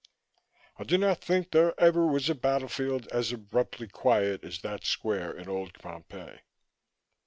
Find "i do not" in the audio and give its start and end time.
0.79-1.21